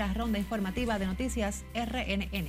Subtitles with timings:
[0.00, 2.48] primera ronda informativa de noticias RNN.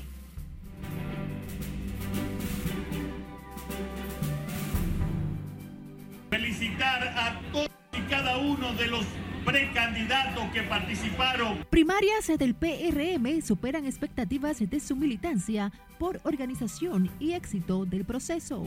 [6.29, 9.05] Felicitar a todos y cada uno de los
[9.43, 11.65] precandidatos que participaron.
[11.69, 18.63] Primarias del PRM superan expectativas de su militancia por organización y éxito del proceso.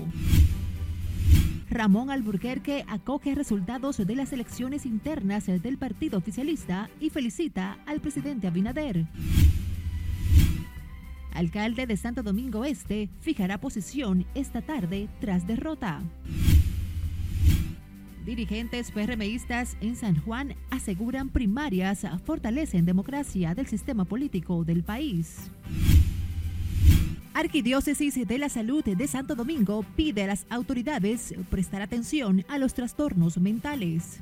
[1.71, 8.47] Ramón Alburquerque acoge resultados de las elecciones internas del partido oficialista y felicita al presidente
[8.47, 9.07] Abinader.
[11.33, 16.03] Alcalde de Santo Domingo Este fijará posición esta tarde tras derrota.
[18.25, 25.51] Dirigentes PRMistas en San Juan aseguran primarias fortalecen democracia del sistema político del país.
[27.35, 32.75] Arquidiócesis de la Salud de Santo Domingo pide a las autoridades prestar atención a los
[32.75, 34.21] trastornos mentales.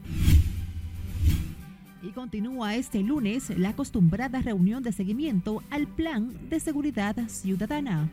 [2.03, 8.09] Y continúa este lunes la acostumbrada reunión de seguimiento al Plan de Seguridad Ciudadana.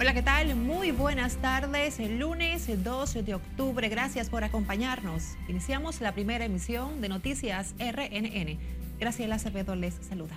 [0.00, 0.54] Hola, ¿qué tal?
[0.54, 1.98] Muy buenas tardes.
[1.98, 3.88] El lunes 12 de octubre.
[3.88, 5.36] Gracias por acompañarnos.
[5.48, 8.60] Iniciamos la primera emisión de Noticias RNN.
[9.00, 10.36] Graciela Acevedo les saluda.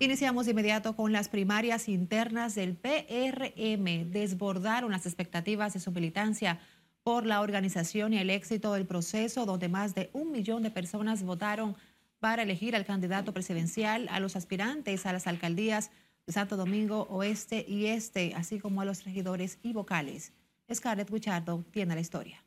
[0.00, 4.10] Iniciamos de inmediato con las primarias internas del PRM.
[4.10, 6.58] Desbordaron las expectativas de su militancia
[7.04, 11.22] por la organización y el éxito del proceso, donde más de un millón de personas
[11.22, 11.76] votaron
[12.18, 15.92] para elegir al candidato presidencial, a los aspirantes a las alcaldías
[16.28, 20.32] Santo Domingo Oeste y Este, así como a los regidores y vocales.
[20.72, 22.44] Scarlett Guichardo tiene la historia.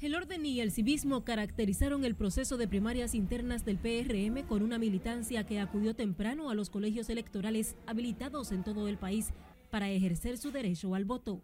[0.00, 4.78] El orden y el civismo caracterizaron el proceso de primarias internas del PRM con una
[4.78, 9.30] militancia que acudió temprano a los colegios electorales habilitados en todo el país
[9.70, 11.42] para ejercer su derecho al voto.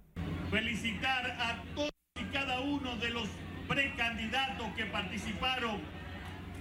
[0.51, 3.29] Felicitar a todos y cada uno de los
[3.67, 5.81] precandidatos que participaron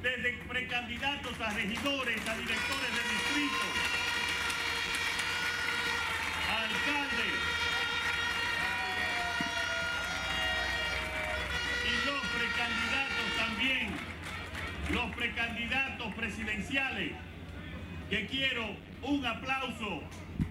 [0.02, 3.66] desde precandidatos a regidores, a directores de distrito,
[6.50, 7.36] a alcaldes
[11.86, 13.88] y los precandidatos también,
[14.90, 17.12] los precandidatos presidenciales,
[18.10, 20.02] que quiero un aplauso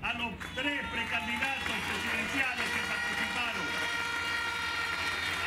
[0.03, 3.67] a los tres precandidatos presidenciales que participaron,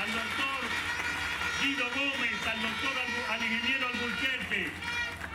[0.01, 0.92] al doctor
[1.63, 2.91] Guido Gómez, al doctor,
[3.29, 4.67] al ingeniero Alburquerque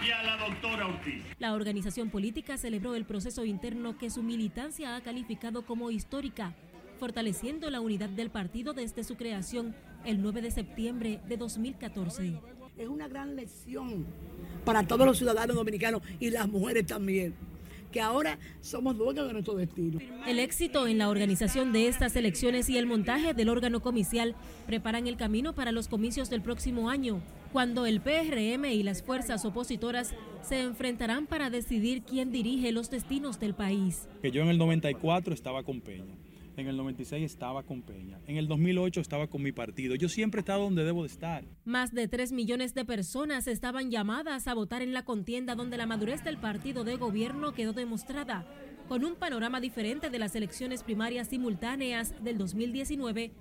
[0.07, 1.25] y a la doctora Ortiz.
[1.39, 6.55] La organización política celebró el proceso interno que su militancia ha calificado como histórica,
[7.01, 9.75] fortaleciendo la unidad del partido desde su creación
[10.05, 12.39] el 9 de septiembre de 2014.
[12.77, 14.05] Es una gran lección
[14.67, 17.35] para todos los ciudadanos dominicanos y las mujeres también
[17.91, 19.99] que ahora somos dueños de nuestro destino.
[20.27, 24.35] El éxito en la organización de estas elecciones y el montaje del órgano comicial
[24.67, 27.21] preparan el camino para los comicios del próximo año,
[27.53, 33.41] cuando el PRM y las fuerzas opositoras se enfrentarán para decidir quién dirige los destinos
[33.41, 34.09] del país.
[34.23, 36.15] Que yo en el 94 estaba con Peña
[36.59, 38.21] en el 96 estaba con Peña.
[38.27, 39.95] En el 2008 estaba con mi partido.
[39.95, 41.45] Yo siempre he estado donde debo de estar.
[41.65, 45.87] Más de 3 millones de personas estaban llamadas a votar en la contienda donde la
[45.87, 48.47] madurez del partido de gobierno quedó demostrada,
[48.89, 53.33] con un panorama diferente de las elecciones primarias simultáneas del 2019,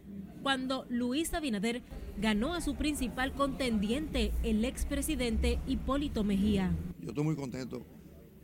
[0.44, 1.82] cuando Luis Abinader
[2.20, 6.72] ganó a su principal contendiente, el expresidente Hipólito Mejía.
[7.00, 7.86] Yo estoy muy contento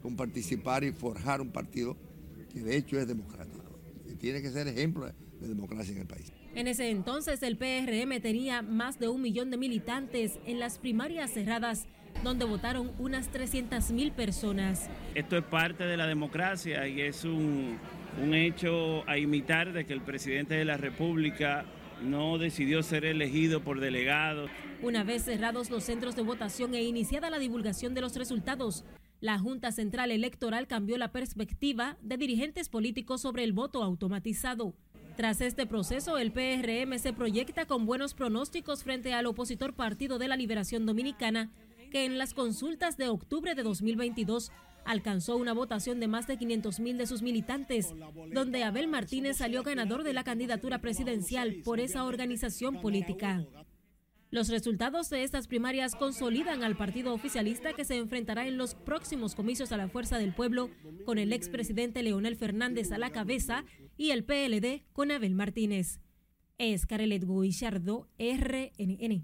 [0.01, 1.95] con participar y forjar un partido
[2.51, 3.52] que de hecho es democrático
[4.23, 5.11] tiene que ser ejemplo
[5.41, 6.31] de democracia en el país.
[6.55, 11.31] En ese entonces el PRM tenía más de un millón de militantes en las primarias
[11.33, 11.87] cerradas
[12.23, 14.89] donde votaron unas 300 mil personas.
[15.13, 17.77] Esto es parte de la democracia y es un,
[18.23, 21.65] un hecho a imitar de que el presidente de la República
[22.01, 24.47] no decidió ser elegido por delegado.
[24.81, 28.85] Una vez cerrados los centros de votación e iniciada la divulgación de los resultados,
[29.23, 34.73] la Junta Central Electoral cambió la perspectiva de dirigentes políticos sobre el voto automatizado.
[35.15, 40.27] Tras este proceso, el PRM se proyecta con buenos pronósticos frente al opositor Partido de
[40.27, 41.53] la Liberación Dominicana,
[41.89, 44.51] que en las consultas de octubre de 2022
[44.83, 47.93] alcanzó una votación de más de 500 mil de sus militantes,
[48.33, 53.45] donde Abel Martínez salió ganador de la candidatura presidencial por esa organización política.
[54.33, 59.35] Los resultados de estas primarias consolidan al partido oficialista que se enfrentará en los próximos
[59.35, 60.71] comicios a la fuerza del pueblo
[61.05, 63.63] con el expresidente Leonel Fernández a la cabeza
[63.95, 65.99] y el PLD con Abel Martínez.
[66.57, 69.23] Es Carelet Guillardo, RNN.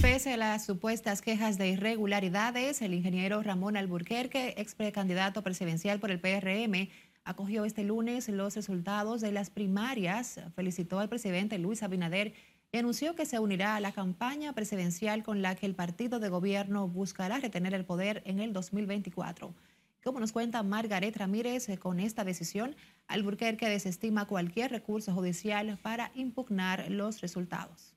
[0.00, 6.10] Pese a las supuestas quejas de irregularidades, el ingeniero Ramón Alburquerque, ex precandidato presidencial por
[6.10, 6.88] el PRM,
[7.24, 12.32] acogió este lunes los resultados de las primarias, felicitó al presidente Luis Abinader
[12.74, 16.28] y anunció que se unirá a la campaña presidencial con la que el partido de
[16.28, 19.54] gobierno buscará retener el poder en el 2024.
[20.02, 22.74] Como nos cuenta Margaret Ramírez, con esta decisión,
[23.06, 27.94] Alburquerque desestima cualquier recurso judicial para impugnar los resultados.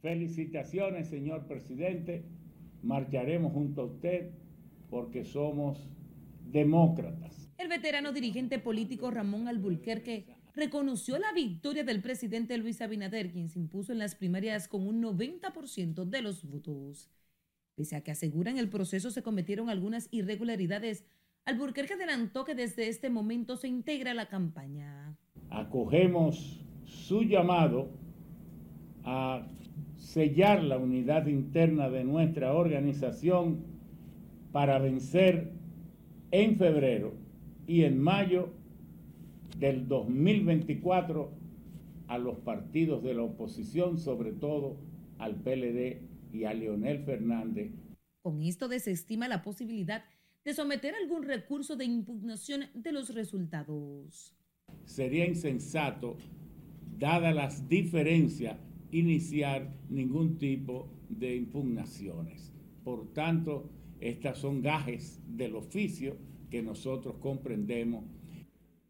[0.00, 2.22] Felicitaciones, señor presidente.
[2.84, 4.30] Marcharemos junto a usted
[4.90, 5.90] porque somos
[6.44, 7.50] demócratas.
[7.58, 10.24] El veterano dirigente político Ramón Alburquerque
[10.54, 15.02] reconoció la victoria del presidente Luis Abinader, quien se impuso en las primarias con un
[15.02, 17.10] 90% de los votos.
[17.74, 21.04] Pese a que aseguran el proceso se cometieron algunas irregularidades,
[21.44, 25.16] Alburquerque adelantó que desde este momento se integra la campaña.
[25.48, 27.88] Acogemos su llamado
[29.04, 29.46] a
[29.96, 33.64] sellar la unidad interna de nuestra organización
[34.52, 35.52] para vencer
[36.30, 37.14] en febrero
[37.66, 38.50] y en mayo
[39.58, 41.32] del 2024
[42.06, 44.76] a los partidos de la oposición, sobre todo
[45.18, 46.00] al PLD
[46.32, 47.72] y a Leonel Fernández.
[48.22, 50.04] Con esto desestima la posibilidad
[50.44, 54.34] de someter algún recurso de impugnación de los resultados.
[54.84, 56.16] Sería insensato,
[56.98, 58.58] dadas las diferencias,
[58.90, 62.52] iniciar ningún tipo de impugnaciones.
[62.84, 63.70] Por tanto,
[64.00, 66.16] estas son gajes del oficio
[66.50, 68.04] que nosotros comprendemos.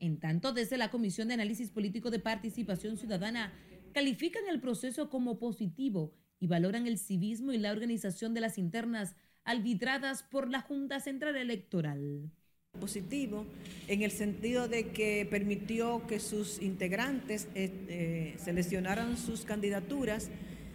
[0.01, 3.53] En tanto, desde la Comisión de Análisis Político de Participación Ciudadana,
[3.93, 9.17] califican el proceso como positivo y valoran el civismo y la organización de las internas
[9.45, 12.31] arbitradas por la Junta Central Electoral
[12.79, 13.45] positivo
[13.89, 20.31] en el sentido de que permitió que sus integrantes eh, eh, seleccionaran sus candidaturas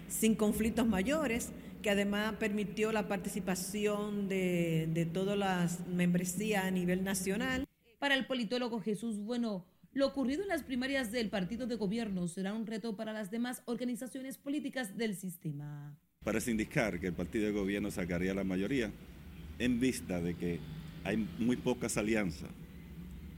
[0.10, 7.04] sin conflictos mayores, que además permitió la participación de, de todas las membresías a nivel
[7.04, 7.66] nacional.
[8.04, 12.54] Para el politólogo Jesús Bueno, lo ocurrido en las primarias del partido de gobierno será
[12.54, 15.98] un reto para las demás organizaciones políticas del sistema.
[16.22, 18.92] Parece indicar que el partido de gobierno sacaría la mayoría
[19.58, 20.60] en vista de que
[21.06, 22.50] hay muy pocas alianzas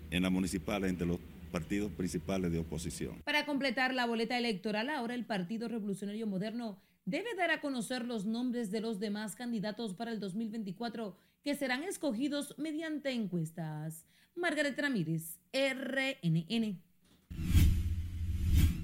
[0.09, 1.19] en las municipales entre los
[1.51, 3.21] partidos principales de oposición.
[3.23, 8.25] Para completar la boleta electoral, ahora el Partido Revolucionario Moderno debe dar a conocer los
[8.25, 14.07] nombres de los demás candidatos para el 2024 que serán escogidos mediante encuestas.
[14.35, 16.81] Margaret Ramírez, RNN.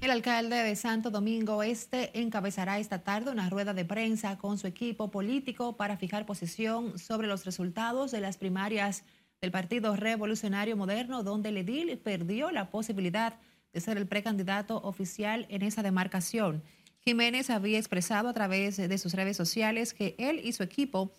[0.01, 4.65] El alcalde de Santo Domingo Este encabezará esta tarde una rueda de prensa con su
[4.65, 9.03] equipo político para fijar posición sobre los resultados de las primarias
[9.41, 13.37] del Partido Revolucionario Moderno, donde el edil perdió la posibilidad
[13.73, 16.63] de ser el precandidato oficial en esa demarcación.
[17.01, 21.11] Jiménez había expresado a través de sus redes sociales que él y su equipo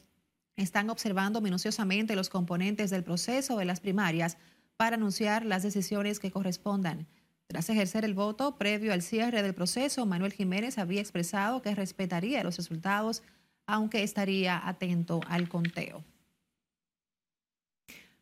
[0.57, 4.37] están observando minuciosamente los componentes del proceso de las primarias
[4.77, 7.07] para anunciar las decisiones que correspondan.
[7.47, 12.45] Tras ejercer el voto previo al cierre del proceso, Manuel Jiménez había expresado que respetaría
[12.45, 13.23] los resultados,
[13.67, 16.03] aunque estaría atento al conteo.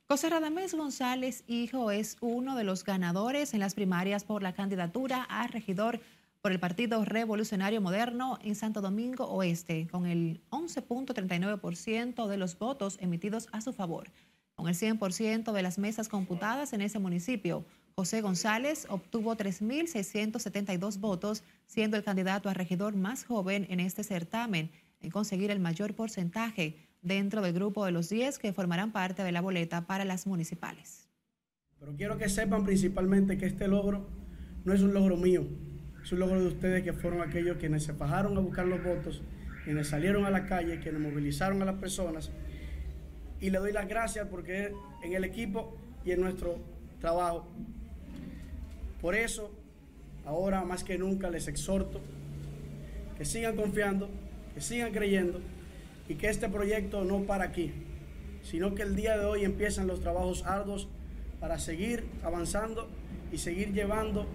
[0.08, 5.22] José Radamés González, hijo, es uno de los ganadores en las primarias por la candidatura
[5.30, 6.00] a regidor
[6.40, 12.96] por el Partido Revolucionario Moderno en Santo Domingo Oeste, con el 11.39% de los votos
[13.00, 14.10] emitidos a su favor,
[14.54, 17.66] con el 100% de las mesas computadas en ese municipio.
[17.94, 24.70] José González obtuvo 3.672 votos, siendo el candidato a regidor más joven en este certamen
[25.00, 29.32] en conseguir el mayor porcentaje dentro del grupo de los 10 que formarán parte de
[29.32, 31.08] la boleta para las municipales.
[31.78, 34.08] Pero quiero que sepan principalmente que este logro
[34.64, 35.46] no es un logro mío,
[36.02, 39.22] es un logro de ustedes que fueron aquellos quienes se bajaron a buscar los votos,
[39.64, 42.30] quienes salieron a la calle, quienes movilizaron a las personas.
[43.40, 46.58] Y le doy las gracias porque en el equipo y en nuestro
[47.00, 47.46] trabajo
[49.00, 49.50] por eso,
[50.26, 52.00] ahora más que nunca les exhorto
[53.16, 54.08] que sigan confiando,
[54.54, 55.40] que sigan creyendo
[56.08, 57.72] y que este proyecto no para aquí,
[58.42, 60.88] sino que el día de hoy empiezan los trabajos arduos
[61.38, 62.88] para seguir avanzando
[63.32, 64.26] y seguir llevando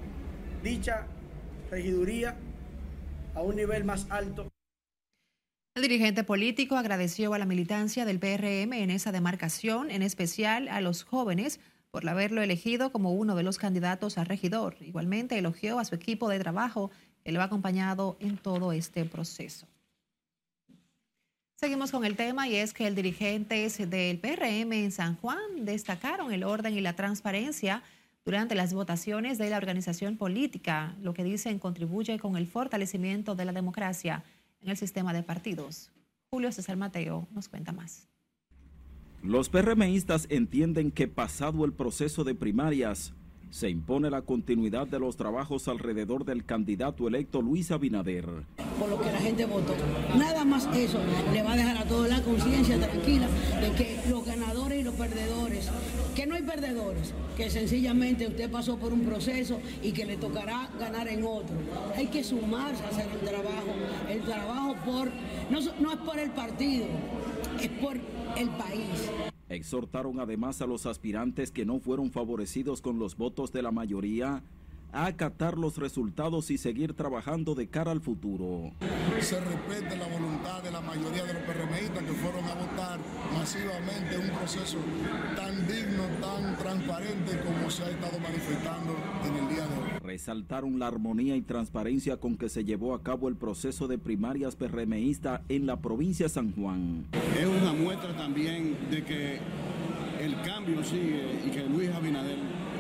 [0.64, 1.08] dicha
[1.70, 2.36] regiduría
[3.34, 4.50] a un nivel más alto.
[5.76, 10.80] El dirigente político agradeció a la militancia del PRM en esa demarcación, en especial a
[10.80, 11.60] los jóvenes
[11.92, 14.78] por haberlo elegido como uno de los candidatos a regidor.
[14.80, 16.92] Igualmente elogió a su equipo de trabajo
[17.24, 19.68] que lo ha acompañado en todo este proceso.
[21.56, 26.32] Seguimos con el tema y es que el dirigente del PRM en San Juan destacaron
[26.32, 27.82] el orden y la transparencia
[28.26, 33.46] durante las votaciones de la organización política, lo que dicen contribuye con el fortalecimiento de
[33.46, 34.24] la democracia.
[34.62, 35.92] en el sistema de partidos.
[36.32, 38.08] Julio César Mateo nos cuenta más.
[39.22, 43.14] Los PRMistas entienden que pasado el proceso de primarias,
[43.56, 48.26] se impone la continuidad de los trabajos alrededor del candidato electo Luis Abinader.
[48.78, 49.74] Por lo que la gente votó.
[50.18, 51.00] Nada más eso
[51.32, 53.30] le va a dejar a toda la conciencia tranquila
[53.62, 55.72] de que los ganadores y los perdedores,
[56.14, 60.70] que no hay perdedores, que sencillamente usted pasó por un proceso y que le tocará
[60.78, 61.56] ganar en otro.
[61.96, 63.74] Hay que sumarse a hacer el trabajo.
[64.10, 65.08] El trabajo por
[65.50, 66.88] no, no es por el partido,
[67.62, 67.96] es por
[68.36, 69.34] el país.
[69.50, 74.42] Exhortaron además a los aspirantes que no fueron favorecidos con los votos de la mayoría
[74.92, 78.72] a acatar los resultados y seguir trabajando de cara al futuro.
[79.20, 83.00] Se respete la voluntad de la mayoría de los PRMistas que fueron a votar
[83.34, 84.78] masivamente un proceso
[85.36, 89.95] tan digno, tan transparente como se ha estado manifestando en el día de hoy.
[90.06, 94.56] Resaltaron la armonía y transparencia con que se llevó a cabo el proceso de primarias
[94.56, 97.06] PRMista en la provincia de San Juan.
[97.36, 99.40] Es una muestra también de que
[100.22, 102.38] el cambio sigue y que Luis Abinader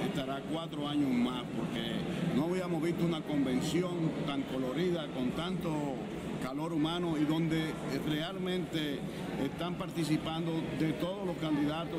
[0.07, 1.95] estará cuatro años más porque
[2.35, 5.95] no habíamos visto una convención tan colorida con tanto
[6.43, 7.73] calor humano y donde
[8.07, 8.99] realmente
[9.43, 11.97] están participando de todos los candidatos.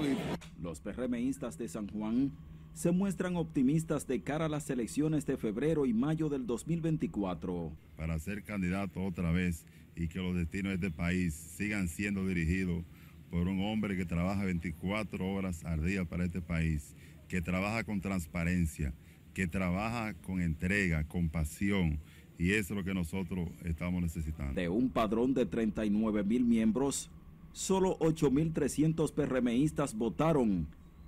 [0.62, 2.30] Los PRMistas de San Juan
[2.76, 7.72] se muestran optimistas de cara a las elecciones de febrero y mayo del 2024.
[7.96, 9.64] Para ser candidato otra vez
[9.96, 12.84] y que los destinos de este país sigan siendo dirigidos
[13.30, 16.94] por un hombre que trabaja 24 horas al día para este país
[17.28, 18.92] que trabaja con transparencia,
[19.32, 21.98] que trabaja con entrega, con pasión.
[22.38, 24.52] Y eso es lo que nosotros estamos necesitando.
[24.52, 27.10] De un padrón de 39 mil miembros,
[27.52, 30.66] solo 8.300 PRMistas votaron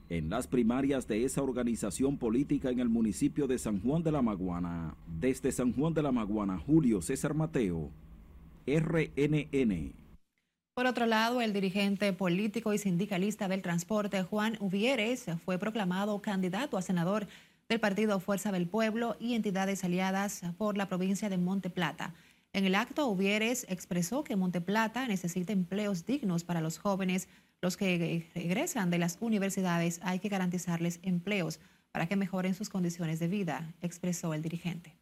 [0.08, 4.22] en las primarias de esa organización política en el municipio de San Juan de la
[4.22, 4.96] Maguana.
[5.06, 7.90] Desde San Juan de la Maguana, Julio César Mateo,
[8.66, 9.92] RNN.
[10.74, 16.76] Por otro lado, el dirigente político y sindicalista del transporte, Juan Uvieres, fue proclamado candidato
[16.78, 17.26] a senador
[17.68, 22.14] del partido Fuerza del Pueblo y entidades aliadas por la provincia de Monte Plata.
[22.52, 27.28] En el acto, Uvieres expresó que Monte Plata necesita empleos dignos para los jóvenes.
[27.60, 31.58] Los que regresan de las universidades hay que garantizarles empleos
[31.90, 34.94] para que mejoren sus condiciones de vida, expresó el dirigente.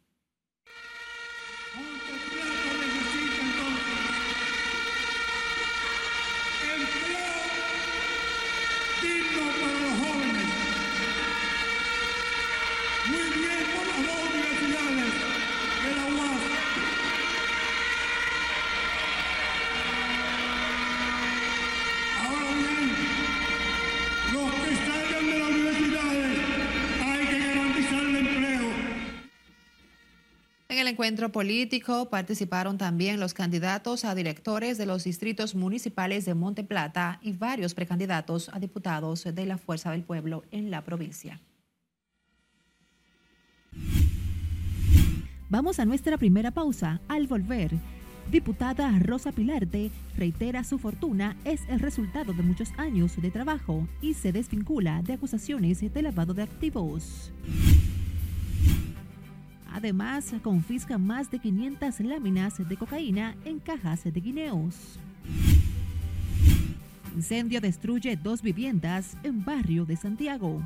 [30.69, 36.33] En el encuentro político participaron también los candidatos a directores de los distritos municipales de
[36.33, 41.39] Monte Plata y varios precandidatos a diputados de la Fuerza del Pueblo en la provincia.
[45.47, 46.99] Vamos a nuestra primera pausa.
[47.07, 47.71] Al volver,
[48.29, 54.13] diputada Rosa Pilarte reitera su fortuna es el resultado de muchos años de trabajo y
[54.15, 57.31] se desvincula de acusaciones de lavado de activos.
[59.71, 64.99] Además, confisca más de 500 láminas de cocaína en cajas de guineos.
[67.15, 70.61] Incendio destruye dos viviendas en barrio de Santiago.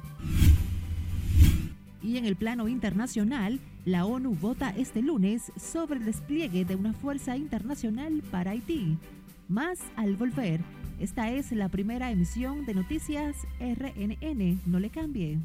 [2.04, 6.94] Y en el plano internacional, la ONU vota este lunes sobre el despliegue de una
[6.94, 8.98] fuerza internacional para Haití.
[9.48, 10.62] Más al volver,
[11.00, 14.62] esta es la primera emisión de Noticias RNN.
[14.66, 15.40] No le cambie.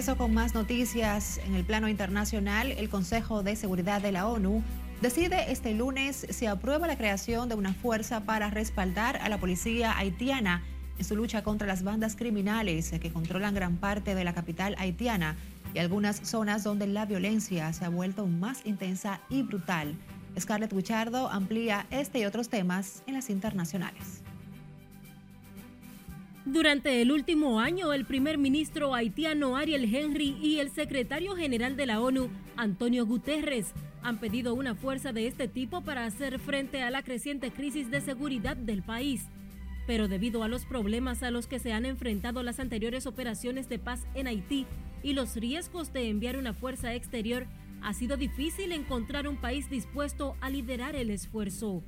[0.00, 4.62] Regreso con más noticias en el plano internacional, el Consejo de Seguridad de la ONU
[5.02, 9.94] decide este lunes si aprueba la creación de una fuerza para respaldar a la policía
[9.98, 10.62] haitiana
[10.96, 15.36] en su lucha contra las bandas criminales que controlan gran parte de la capital haitiana
[15.74, 19.94] y algunas zonas donde la violencia se ha vuelto más intensa y brutal.
[20.40, 24.22] Scarlett Wichardo amplía este y otros temas en las internacionales.
[26.46, 31.84] Durante el último año, el primer ministro haitiano Ariel Henry y el secretario general de
[31.84, 36.90] la ONU, Antonio Guterres, han pedido una fuerza de este tipo para hacer frente a
[36.90, 39.28] la creciente crisis de seguridad del país.
[39.86, 43.78] Pero debido a los problemas a los que se han enfrentado las anteriores operaciones de
[43.78, 44.66] paz en Haití
[45.02, 47.46] y los riesgos de enviar una fuerza exterior,
[47.82, 51.82] ha sido difícil encontrar un país dispuesto a liderar el esfuerzo.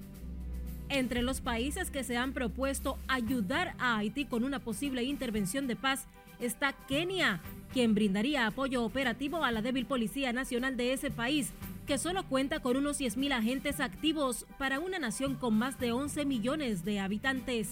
[0.92, 5.74] Entre los países que se han propuesto ayudar a Haití con una posible intervención de
[5.74, 6.06] paz
[6.38, 7.40] está Kenia,
[7.72, 11.50] quien brindaría apoyo operativo a la débil Policía Nacional de ese país,
[11.86, 16.26] que solo cuenta con unos 10.000 agentes activos para una nación con más de 11
[16.26, 17.70] millones de habitantes.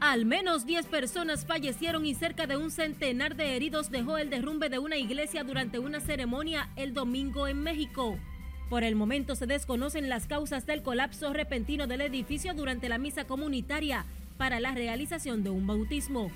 [0.00, 4.68] Al menos 10 personas fallecieron y cerca de un centenar de heridos dejó el derrumbe
[4.68, 8.18] de una iglesia durante una ceremonia el domingo en México.
[8.70, 13.24] Por el momento se desconocen las causas del colapso repentino del edificio durante la misa
[13.24, 14.06] comunitaria
[14.38, 16.30] para la realización de un bautismo.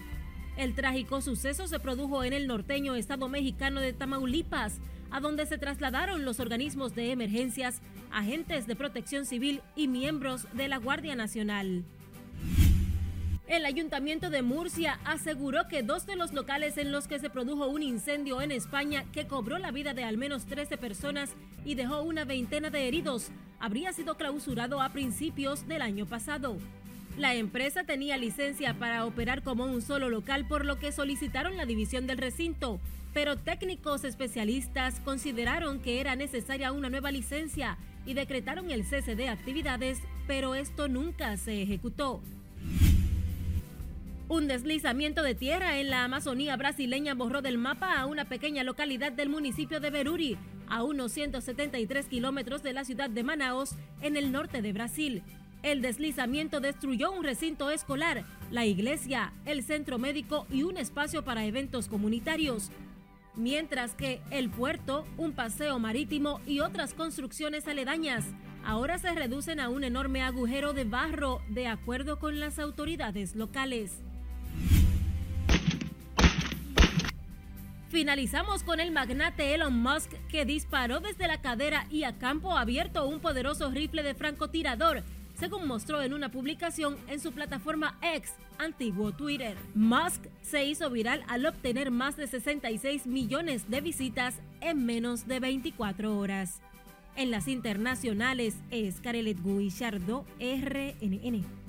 [0.56, 4.80] El trágico suceso se produjo en el norteño estado mexicano de Tamaulipas,
[5.12, 10.66] a donde se trasladaron los organismos de emergencias, agentes de protección civil y miembros de
[10.66, 11.84] la Guardia Nacional.
[13.46, 17.66] El ayuntamiento de Murcia aseguró que dos de los locales en los que se produjo
[17.66, 21.30] un incendio en España que cobró la vida de al menos 13 personas
[21.64, 26.58] y dejó una veintena de heridos habría sido clausurado a principios del año pasado.
[27.16, 31.64] La empresa tenía licencia para operar como un solo local por lo que solicitaron la
[31.64, 32.80] división del recinto,
[33.12, 39.28] pero técnicos especialistas consideraron que era necesaria una nueva licencia y decretaron el cese de
[39.28, 42.20] actividades, pero esto nunca se ejecutó.
[44.26, 49.12] Un deslizamiento de tierra en la Amazonía brasileña borró del mapa a una pequeña localidad
[49.12, 54.32] del municipio de Beruri, a unos 173 kilómetros de la ciudad de Manaos, en el
[54.32, 55.22] norte de Brasil.
[55.62, 61.44] El deslizamiento destruyó un recinto escolar, la iglesia, el centro médico y un espacio para
[61.44, 62.70] eventos comunitarios.
[63.34, 68.24] Mientras que el puerto, un paseo marítimo y otras construcciones aledañas
[68.64, 74.02] ahora se reducen a un enorme agujero de barro de acuerdo con las autoridades locales.
[77.94, 83.06] Finalizamos con el magnate Elon Musk que disparó desde la cadera y a campo abierto
[83.06, 85.04] un poderoso rifle de francotirador,
[85.38, 89.56] según mostró en una publicación en su plataforma X, antiguo Twitter.
[89.76, 95.38] Musk se hizo viral al obtener más de 66 millones de visitas en menos de
[95.38, 96.62] 24 horas.
[97.14, 101.63] En las internacionales es Carelet Guillardo, RNN.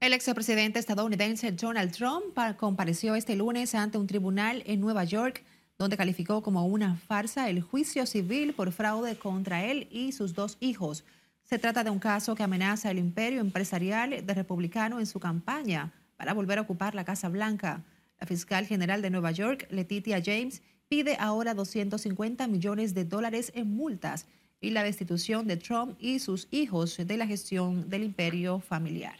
[0.00, 5.42] El expresidente estadounidense Donald Trump compareció este lunes ante un tribunal en Nueva York
[5.76, 10.56] donde calificó como una farsa el juicio civil por fraude contra él y sus dos
[10.60, 11.04] hijos.
[11.42, 15.92] Se trata de un caso que amenaza el imperio empresarial de republicano en su campaña
[16.16, 17.82] para volver a ocupar la Casa Blanca.
[18.20, 23.74] La fiscal general de Nueva York, Letitia James, pide ahora 250 millones de dólares en
[23.74, 24.26] multas
[24.60, 29.16] y la destitución de Trump y sus hijos de la gestión del imperio familiar.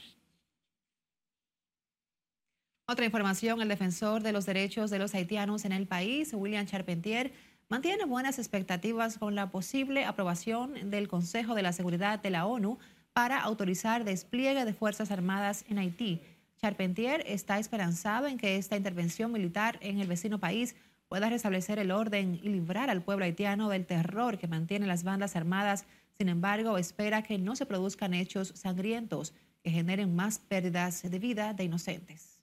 [2.90, 7.32] Otra información, el defensor de los derechos de los haitianos en el país, William Charpentier,
[7.68, 12.78] mantiene buenas expectativas con la posible aprobación del Consejo de la Seguridad de la ONU
[13.12, 16.22] para autorizar despliegue de Fuerzas Armadas en Haití.
[16.62, 20.74] Charpentier está esperanzado en que esta intervención militar en el vecino país
[21.10, 25.36] pueda restablecer el orden y librar al pueblo haitiano del terror que mantienen las bandas
[25.36, 25.84] armadas.
[26.16, 31.52] Sin embargo, espera que no se produzcan hechos sangrientos que generen más pérdidas de vida
[31.52, 32.37] de inocentes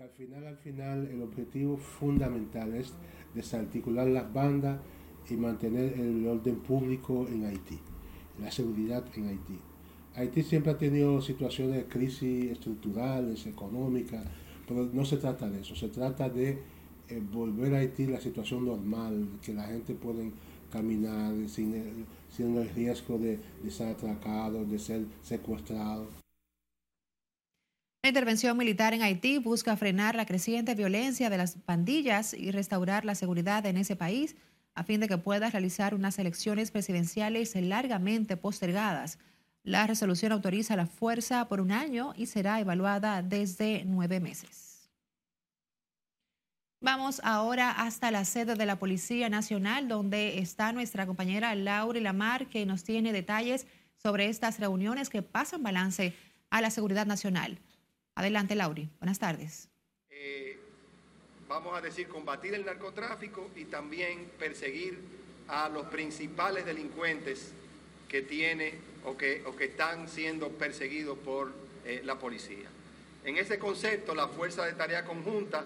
[0.00, 2.92] al final, al final, el objetivo fundamental es
[3.34, 4.80] desarticular las bandas
[5.28, 7.78] y mantener el orden público en Haití,
[8.40, 9.58] la seguridad en Haití.
[10.14, 14.24] Haití siempre ha tenido situaciones de crisis estructurales, económicas,
[14.68, 16.58] pero no se trata de eso, se trata de
[17.08, 20.22] eh, volver a Haití la situación normal, que la gente pueda
[20.70, 26.27] caminar sin sin el riesgo de, de ser atracado, de ser secuestrado.
[28.08, 33.04] La intervención militar en Haití busca frenar la creciente violencia de las pandillas y restaurar
[33.04, 34.34] la seguridad en ese país
[34.74, 39.18] a fin de que pueda realizar unas elecciones presidenciales largamente postergadas.
[39.62, 44.88] La resolución autoriza la fuerza por un año y será evaluada desde nueve meses.
[46.80, 52.46] Vamos ahora hasta la sede de la Policía Nacional, donde está nuestra compañera Laura Lamar,
[52.46, 53.66] que nos tiene detalles
[54.02, 56.14] sobre estas reuniones que pasan balance
[56.48, 57.58] a la seguridad nacional.
[58.18, 58.88] Adelante, Lauri.
[58.98, 59.68] Buenas tardes.
[60.10, 60.58] Eh,
[61.46, 64.98] vamos a decir, combatir el narcotráfico y también perseguir
[65.46, 67.52] a los principales delincuentes
[68.08, 71.52] que tiene o que, están siendo perseguidos por
[71.84, 72.68] eh, la policía.
[73.24, 75.64] En ese concepto, la Fuerza de Tarea Conjunta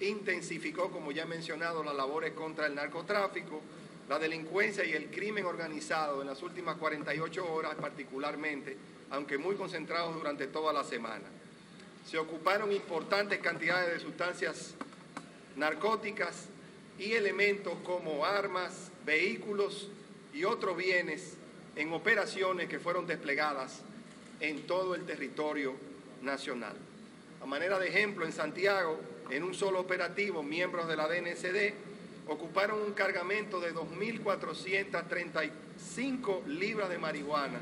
[0.00, 3.60] intensificó, como ya he mencionado, las labores contra el narcotráfico,
[4.08, 8.76] la delincuencia y el crimen organizado en las últimas 48 horas particularmente,
[9.10, 11.41] aunque muy concentrados durante toda la semana
[12.06, 14.74] se ocuparon importantes cantidades de sustancias
[15.56, 16.46] narcóticas
[16.98, 19.88] y elementos como armas, vehículos
[20.32, 21.34] y otros bienes
[21.76, 23.82] en operaciones que fueron desplegadas
[24.40, 25.74] en todo el territorio
[26.22, 26.74] nacional.
[27.42, 28.98] A manera de ejemplo, en Santiago,
[29.30, 31.74] en un solo operativo, miembros de la DNCD
[32.28, 37.60] ocuparon un cargamento de 2.435 libras de marihuana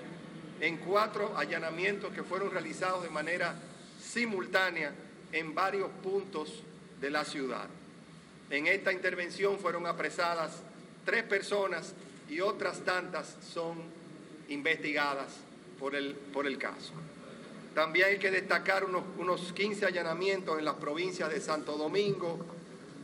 [0.61, 3.55] en cuatro allanamientos que fueron realizados de manera
[4.13, 4.93] simultánea
[5.33, 6.63] en varios puntos
[7.01, 7.69] de la ciudad.
[8.51, 10.63] En esta intervención fueron apresadas
[11.05, 11.95] tres personas
[12.29, 13.79] y otras tantas son
[14.49, 15.37] investigadas
[15.79, 16.93] por el, por el caso.
[17.75, 22.45] También hay que destacar unos, unos 15 allanamientos en las provincias de Santo Domingo,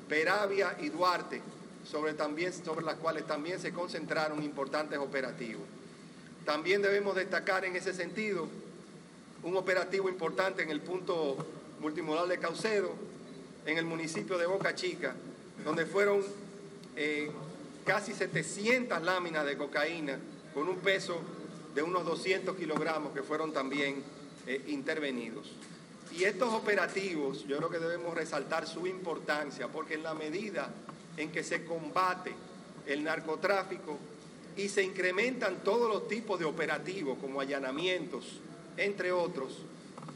[0.09, 1.41] Peravia y Duarte,
[1.89, 5.63] sobre, también, sobre las cuales también se concentraron importantes operativos.
[6.45, 8.49] También debemos destacar en ese sentido
[9.43, 11.37] un operativo importante en el punto
[11.81, 12.93] multimodal de Caucedo,
[13.65, 15.15] en el municipio de Boca Chica,
[15.65, 16.23] donde fueron
[16.97, 17.31] eh,
[17.85, 20.19] casi 700 láminas de cocaína
[20.55, 21.21] con un peso
[21.75, 24.03] de unos 200 kilogramos que fueron también
[24.47, 25.53] eh, intervenidos.
[26.17, 30.71] Y estos operativos yo creo que debemos resaltar su importancia porque en la medida
[31.17, 32.33] en que se combate
[32.87, 33.99] el narcotráfico
[34.57, 38.41] y se incrementan todos los tipos de operativos como allanamientos,
[38.77, 39.59] entre otros,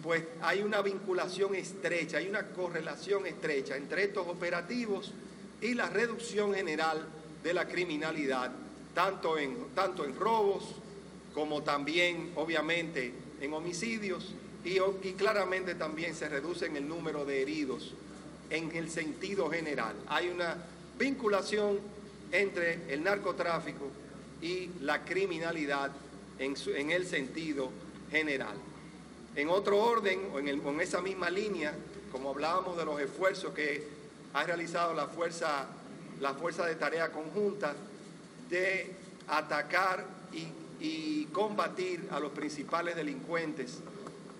[0.02, 5.12] pues hay una vinculación estrecha, hay una correlación estrecha entre estos operativos
[5.60, 7.06] y la reducción general
[7.42, 8.50] de la criminalidad,
[8.94, 10.64] tanto en, tanto en robos
[11.34, 14.78] como también, obviamente, en homicidios y,
[15.12, 17.94] claramente también se reduce en el número de heridos
[18.50, 19.94] en el sentido general.
[20.08, 20.56] Hay una
[20.98, 21.78] vinculación
[22.32, 23.86] entre el narcotráfico
[24.42, 25.92] y la criminalidad
[26.38, 27.89] en, en el sentido general.
[28.12, 31.74] En otro orden, o en, el, en esa misma línea,
[32.10, 33.86] como hablábamos de los esfuerzos que
[34.34, 35.66] ha realizado la fuerza,
[36.20, 37.74] la fuerza de tarea conjunta
[38.48, 38.90] de
[39.28, 43.78] atacar y, y combatir a los principales delincuentes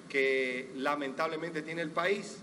[0.08, 2.38] que lamentablemente tiene el país,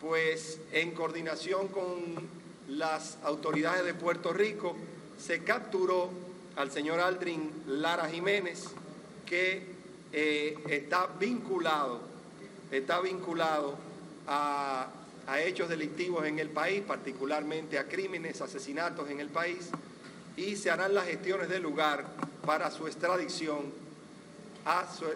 [0.00, 2.28] pues en coordinación con
[2.68, 4.76] las autoridades de Puerto Rico
[5.18, 6.10] se capturó
[6.56, 8.66] al señor Aldrin Lara Jiménez,
[9.26, 9.69] que
[10.12, 12.00] eh, está vinculado,
[12.70, 13.76] está vinculado
[14.26, 14.88] a,
[15.26, 19.70] a hechos delictivos en el país, particularmente a crímenes, asesinatos en el país,
[20.36, 22.04] y se harán las gestiones del lugar
[22.44, 23.80] para su extradición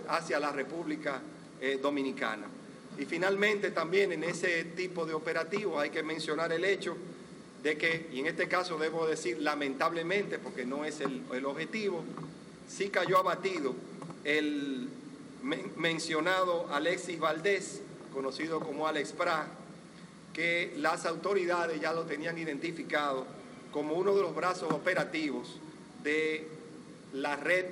[0.09, 1.21] hacia la República
[1.61, 2.47] eh, Dominicana.
[2.99, 6.97] Y finalmente también en ese tipo de operativos hay que mencionar el hecho
[7.63, 12.05] de que, y en este caso debo decir lamentablemente, porque no es el, el objetivo,
[12.69, 13.75] sí cayó abatido
[14.25, 14.89] el
[15.77, 17.83] mencionado Alexis Valdés,
[18.13, 19.47] conocido como Alex Pra,
[20.33, 23.27] que las autoridades ya lo tenían identificado
[23.71, 25.57] como uno de los brazos operativos
[26.03, 26.49] de
[27.13, 27.67] la red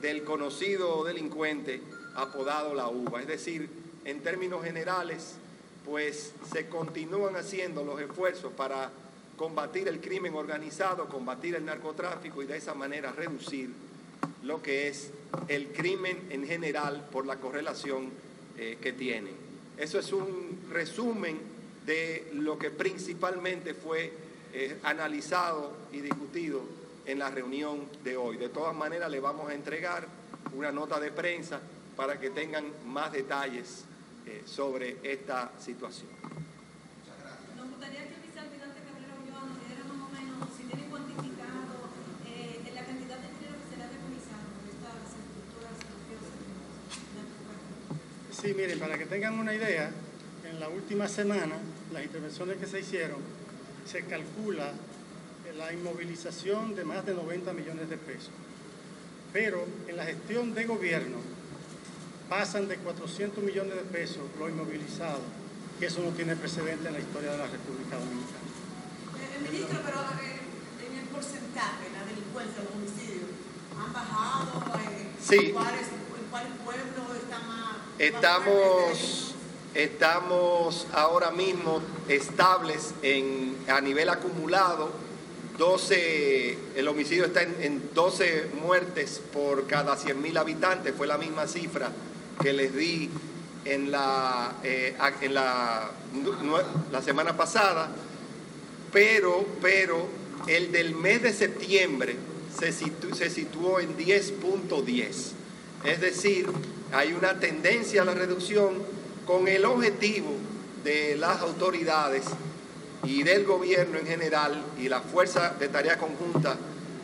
[0.00, 1.80] del conocido delincuente
[2.14, 3.20] apodado La Uva.
[3.20, 3.68] Es decir,
[4.04, 5.36] en términos generales,
[5.84, 8.90] pues se continúan haciendo los esfuerzos para
[9.36, 13.70] combatir el crimen organizado, combatir el narcotráfico y de esa manera reducir
[14.42, 15.10] lo que es
[15.48, 18.10] el crimen en general por la correlación
[18.58, 19.30] eh, que tiene.
[19.76, 21.38] Eso es un resumen
[21.86, 24.12] de lo que principalmente fue
[24.52, 26.62] eh, analizado y discutido
[27.06, 28.36] en la reunión de hoy.
[28.36, 30.06] De todas maneras, le vamos a entregar
[30.54, 31.60] una nota de prensa
[31.96, 33.84] para que tengan más detalles
[34.26, 36.21] eh, sobre esta situación.
[48.42, 49.88] Sí, miren, para que tengan una idea,
[50.50, 51.54] en la última semana,
[51.92, 53.20] las intervenciones que se hicieron,
[53.86, 54.72] se calcula
[55.56, 58.32] la inmovilización de más de 90 millones de pesos.
[59.32, 61.18] Pero en la gestión de gobierno
[62.28, 65.20] pasan de 400 millones de pesos lo inmovilizado,
[65.78, 68.42] que eso no tiene precedente en la historia de la República Dominicana.
[69.22, 73.30] Eh, ministro, pero eh, en el porcentaje, la delincuencia, los homicidios,
[73.78, 74.80] ¿han bajado?
[74.80, 75.46] Eh, sí.
[75.46, 77.71] ¿En cuáles, en cuáles pueblos está más...?
[77.98, 79.34] Estamos,
[79.74, 84.90] estamos ahora mismo estables en, a nivel acumulado.
[85.58, 91.46] 12, el homicidio está en, en 12 muertes por cada 100.000 habitantes, fue la misma
[91.46, 91.92] cifra
[92.40, 93.10] que les di
[93.66, 95.90] en la, eh, en la,
[96.90, 97.90] la semana pasada,
[98.92, 100.06] pero, pero
[100.46, 102.16] el del mes de septiembre
[102.58, 105.41] se, situ, se situó en 10.10.
[105.84, 106.46] Es decir,
[106.92, 108.74] hay una tendencia a la reducción
[109.26, 110.30] con el objetivo
[110.84, 112.24] de las autoridades
[113.04, 116.56] y del gobierno en general y la fuerza de tarea conjunta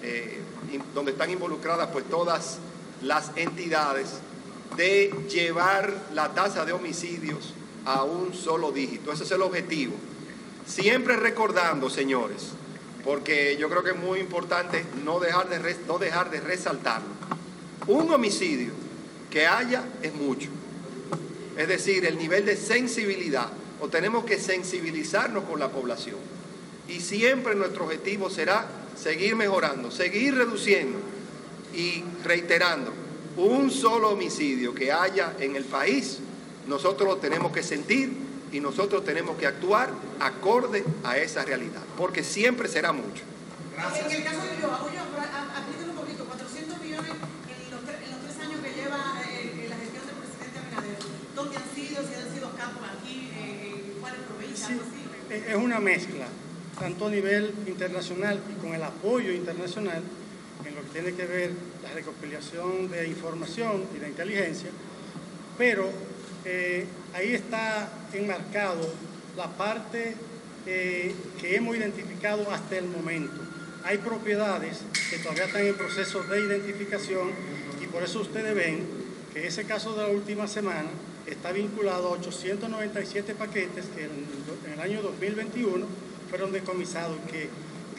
[0.02, 0.38] eh,
[0.94, 2.58] donde están involucradas pues todas
[3.02, 4.20] las entidades
[4.76, 9.12] de llevar la tasa de homicidios a un solo dígito.
[9.12, 9.94] Ese es el objetivo.
[10.66, 12.50] Siempre recordando, señores,
[13.04, 17.08] porque yo creo que es muy importante no dejar de, no dejar de resaltarlo.
[17.86, 18.72] Un homicidio
[19.30, 20.48] que haya es mucho.
[21.56, 23.48] Es decir, el nivel de sensibilidad,
[23.80, 26.16] o tenemos que sensibilizarnos con la población.
[26.88, 30.98] Y siempre nuestro objetivo será seguir mejorando, seguir reduciendo
[31.74, 32.92] y reiterando,
[33.36, 36.18] un solo homicidio que haya en el país,
[36.66, 38.10] nosotros lo tenemos que sentir
[38.52, 43.22] y nosotros tenemos que actuar acorde a esa realidad, porque siempre será mucho.
[43.76, 44.06] Gracias.
[54.68, 56.26] Provincias, Es una mezcla,
[56.78, 60.02] tanto a nivel internacional y con el apoyo internacional,
[60.64, 61.50] en lo que tiene que ver
[61.82, 64.70] la recopilación de información y de inteligencia,
[65.56, 65.88] pero
[66.44, 68.92] eh, ahí está enmarcado
[69.36, 70.14] la parte
[70.66, 73.40] eh, que hemos identificado hasta el momento.
[73.84, 77.30] Hay propiedades que todavía están en proceso de identificación
[77.82, 78.86] y por eso ustedes ven
[79.32, 80.90] que ese caso de la última semana
[81.30, 85.86] está vinculado a 897 paquetes que en el año 2021
[86.28, 87.48] fueron decomisados que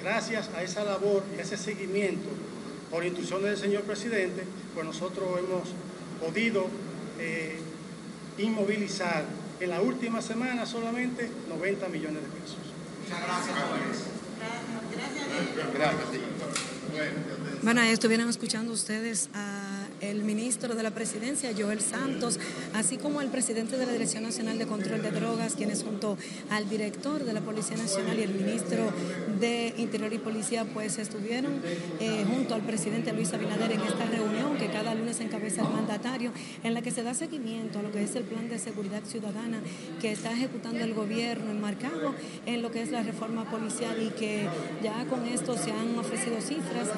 [0.01, 2.29] gracias a esa labor y a ese seguimiento
[2.89, 5.69] por instrucciones del señor presidente, pues nosotros hemos
[6.19, 6.67] podido
[7.19, 7.59] eh,
[8.37, 9.25] inmovilizar
[9.59, 12.57] en la última semana solamente 90 millones de pesos.
[13.03, 13.55] Muchas gracias.
[15.73, 16.07] Gracias.
[17.61, 19.58] Bueno, estuvieron escuchando ustedes a
[20.01, 22.39] el ministro de la Presidencia, Joel Santos,
[22.73, 26.17] así como el presidente de la Dirección Nacional de Control de Drogas, quienes junto
[26.49, 28.91] al director de la Policía Nacional y el ministro
[29.39, 31.61] de Interior y Policía, pues estuvieron
[31.99, 36.31] eh, junto al presidente Luis Abinader en esta reunión que cada lunes encabeza el mandatario,
[36.63, 39.59] en la que se da seguimiento a lo que es el plan de seguridad ciudadana
[40.01, 42.13] que está ejecutando el gobierno enmarcado
[42.45, 44.47] en lo que es la reforma policial y que
[44.83, 46.89] ya con esto se han ofrecido cifras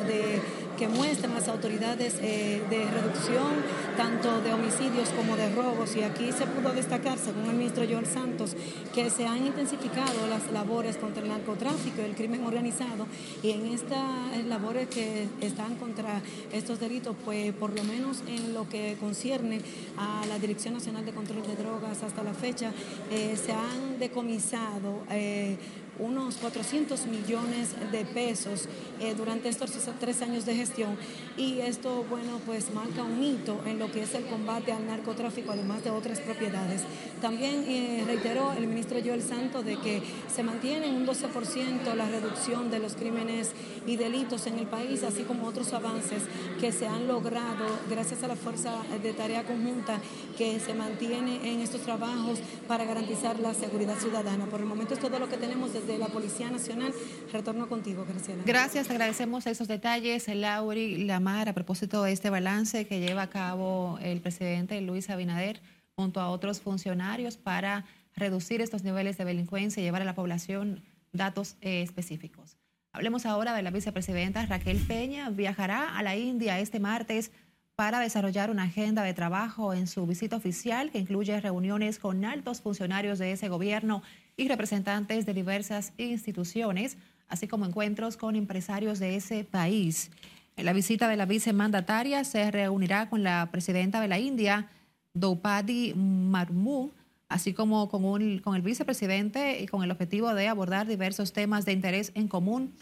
[0.78, 3.64] que muestran las autoridades eh, de reducción
[3.98, 5.96] tanto de homicidios como de robos.
[5.96, 8.56] Y aquí se pudo destacar, según el ministro Joel Santos,
[8.94, 13.08] que se han intensificado las labores contra el narcotráfico y el crimen organizado.
[13.44, 18.68] Y en estas labores que están contra estos delitos, pues por lo menos en lo
[18.68, 19.62] que concierne
[19.98, 22.72] a la Dirección Nacional de Control de Drogas hasta la fecha,
[23.12, 25.58] eh, se han decomisado eh,
[26.00, 28.68] unos 400 millones de pesos
[29.00, 30.98] eh, durante estos tres años de gestión
[31.38, 35.52] y esto, bueno, pues marca un hito en lo que es el combate al narcotráfico,
[35.52, 36.84] además de otras propiedades.
[37.22, 40.02] También eh, reiteró el ministro Joel Santo de que
[40.34, 43.52] se mantiene en un 12% la reducción de los crímenes
[43.86, 46.24] y delitos en el país, así como otros avances
[46.60, 50.00] que se han logrado gracias a la fuerza de tarea conjunta
[50.38, 54.46] que se mantiene en estos trabajos para garantizar la seguridad ciudadana.
[54.46, 56.94] Por el momento es todo lo que tenemos desde la Policía Nacional.
[57.32, 58.44] Retorno contigo, Graciela.
[58.46, 64.00] Gracias, agradecemos esos detalles, Lauri Lamar, a propósito de este balance que lleva a cabo
[64.02, 65.62] el presidente Luis Abinader
[65.96, 70.84] junto a otros funcionarios para reducir estos niveles de delincuencia y llevar a la población
[71.13, 72.58] datos eh, específicos.
[72.94, 75.30] Hablemos ahora de la vicepresidenta Raquel Peña.
[75.30, 77.32] Viajará a la India este martes
[77.76, 82.62] para desarrollar una agenda de trabajo en su visita oficial que incluye reuniones con altos
[82.62, 84.04] funcionarios de ese gobierno
[84.38, 90.12] y representantes de diversas instituciones, así como encuentros con empresarios de ese país.
[90.58, 94.70] En la visita de la vicemandataria se reunirá con la presidenta de la India,
[95.13, 96.91] Doupadi Marmu,
[97.30, 101.72] así como con, con el vicepresidente y con el objetivo de abordar diversos temas de
[101.72, 102.74] interés en común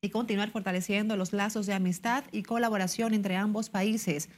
[0.00, 4.28] y continuar fortaleciendo los lazos de amistad y colaboración entre ambos países.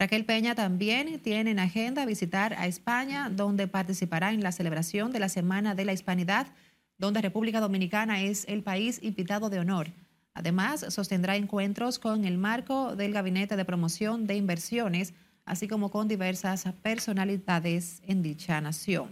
[0.00, 5.18] Raquel Peña también tiene en agenda visitar a España, donde participará en la celebración de
[5.18, 6.46] la Semana de la Hispanidad,
[6.96, 9.88] donde República Dominicana es el país invitado de honor.
[10.32, 15.12] Además, sostendrá encuentros con el marco del Gabinete de Promoción de Inversiones,
[15.44, 19.10] así como con diversas personalidades en dicha nación.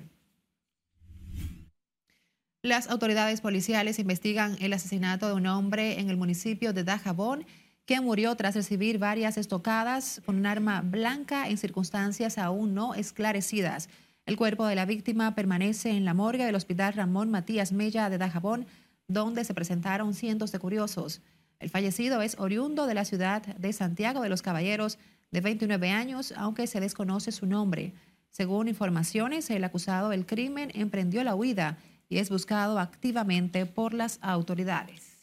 [2.63, 7.45] Las autoridades policiales investigan el asesinato de un hombre en el municipio de Dajabón
[7.89, 13.89] que murió tras recibir varias estocadas con un arma blanca en circunstancias aún no esclarecidas.
[14.27, 18.19] El cuerpo de la víctima permanece en la morgue del Hospital Ramón Matías Mella de
[18.19, 18.67] Dajabón,
[19.07, 21.23] donde se presentaron cientos de curiosos.
[21.61, 24.99] El fallecido es oriundo de la ciudad de Santiago de los Caballeros,
[25.31, 27.95] de 29 años, aunque se desconoce su nombre.
[28.29, 31.79] Según informaciones, el acusado del crimen emprendió la huida
[32.11, 35.18] y es buscado activamente por las autoridades.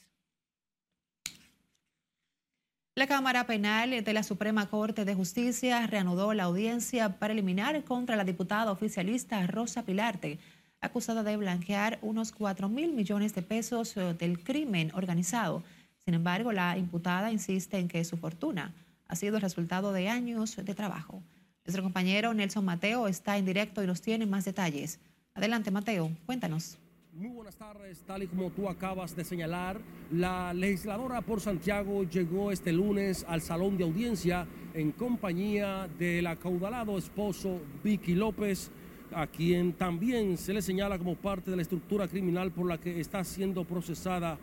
[2.97, 8.15] La Cámara Penal de la Suprema Corte de Justicia reanudó la audiencia para eliminar contra
[8.15, 10.39] la diputada oficialista Rosa Pilarte,
[10.79, 15.61] acusada de blanquear unos 4 mil millones de pesos eh, del crimen organizado.
[16.05, 18.71] Sin embargo, la imputada insiste en que su fortuna
[19.09, 21.21] ha sido el resultado de años de trabajo.
[21.65, 24.99] Nuestro compañero Nelson Mateo está en directo y nos tiene más detalles.
[25.33, 26.77] Adelante, Mateo, cuéntanos.
[27.17, 29.79] Muy buenas tardes, tal y como tú acabas de señalar,
[30.11, 36.97] la legisladora por Santiago llegó este lunes al salón de audiencia en compañía del acaudalado
[36.97, 38.69] esposo Vicky López,
[39.13, 42.99] a quien también se le señala como parte de la estructura criminal por la que
[42.99, 44.37] está siendo procesada.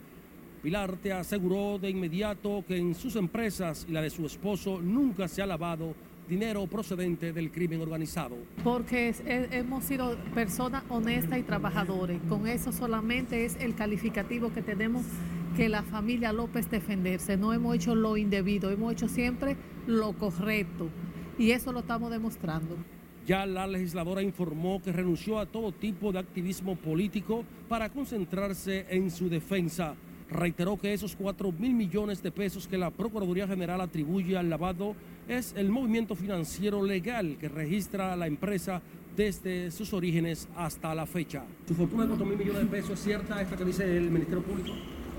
[0.62, 5.28] Pilar te aseguró de inmediato que en sus empresas y la de su esposo nunca
[5.28, 5.94] se ha lavado
[6.28, 8.36] dinero procedente del crimen organizado.
[8.64, 9.14] Porque
[9.52, 12.20] hemos sido personas honestas y trabajadores.
[12.28, 15.04] Con eso solamente es el calificativo que tenemos
[15.56, 17.36] que la familia López defenderse.
[17.36, 19.56] No hemos hecho lo indebido, hemos hecho siempre
[19.86, 20.88] lo correcto.
[21.38, 22.76] Y eso lo estamos demostrando.
[23.26, 29.10] Ya la legisladora informó que renunció a todo tipo de activismo político para concentrarse en
[29.10, 29.94] su defensa
[30.32, 34.94] reiteró que esos 4 mil millones de pesos que la Procuraduría General atribuye al lavado
[35.28, 38.82] es el movimiento financiero legal que registra la empresa
[39.16, 41.44] desde sus orígenes hasta la fecha.
[41.68, 44.42] ¿Su fortuna de 4 mil millones de pesos es cierta, esta que dice el Ministerio
[44.42, 44.72] Público?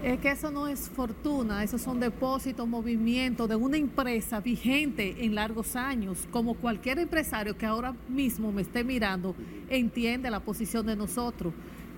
[0.04, 5.34] Es que eso no es fortuna, esos son depósitos, movimientos de una empresa vigente en
[5.34, 6.28] largos años.
[6.30, 9.34] Como cualquier empresario que ahora mismo me esté mirando,
[9.70, 11.54] entiende la posición de nosotros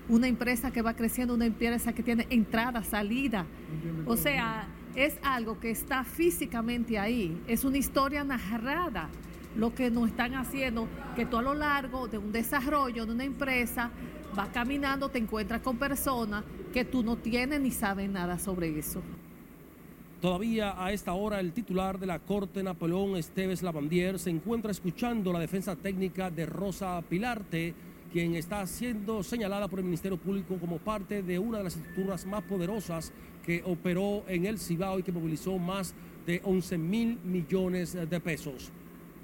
[0.08, 3.46] una empresa que va creciendo, una empresa que tiene entrada, salida.
[4.06, 9.08] O sea, es algo que está físicamente ahí, es una historia narrada.
[9.56, 13.24] Lo que nos están haciendo, que tú a lo largo de un desarrollo de una
[13.24, 13.90] empresa
[14.34, 19.02] vas caminando, te encuentras con personas que tú no tienes ni sabes nada sobre eso.
[20.20, 25.32] Todavía a esta hora el titular de la Corte Napoleón Esteves Lavandier se encuentra escuchando
[25.32, 27.74] la defensa técnica de Rosa Pilarte
[28.12, 32.26] quien está siendo señalada por el Ministerio Público como parte de una de las estructuras
[32.26, 33.12] más poderosas
[33.44, 35.94] que operó en el Cibao y que movilizó más
[36.26, 38.70] de 11 mil millones de pesos.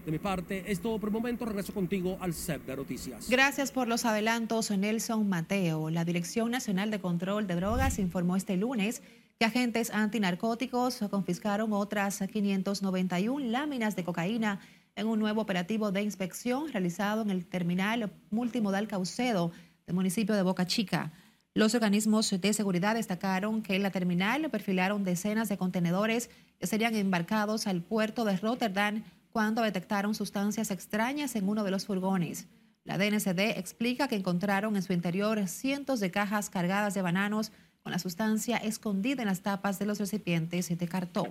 [0.05, 1.45] De mi parte, es todo por el momento.
[1.45, 3.29] Regreso contigo al set de noticias.
[3.31, 5.91] Gracias por los adelantos, Nelson Mateo.
[5.91, 9.03] La Dirección Nacional de Control de Drogas informó este lunes
[9.39, 14.61] que agentes antinarcóticos confiscaron otras 591 láminas de cocaína
[14.95, 19.53] en un nuevo operativo de inspección realizado en el terminal multimodal Caucedo
[19.87, 21.13] del municipio de Boca Chica.
[21.55, 26.95] Los organismos de seguridad destacaron que en la terminal perfilaron decenas de contenedores que serían
[26.95, 29.03] embarcados al puerto de Rotterdam
[29.33, 32.47] cuando detectaron sustancias extrañas en uno de los furgones.
[32.85, 37.53] La DNCD explica que encontraron en su interior cientos de cajas cargadas de bananos
[37.83, 41.31] con la sustancia escondida en las tapas de los recipientes de cartón.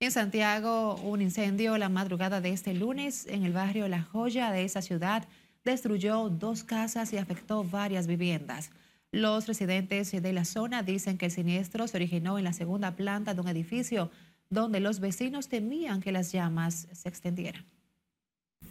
[0.00, 4.62] En Santiago, un incendio la madrugada de este lunes en el barrio La Joya de
[4.62, 5.26] esa ciudad
[5.64, 8.70] destruyó dos casas y afectó varias viviendas.
[9.10, 13.34] Los residentes de la zona dicen que el siniestro se originó en la segunda planta
[13.34, 14.08] de un edificio
[14.50, 17.64] donde los vecinos temían que las llamas se extendieran.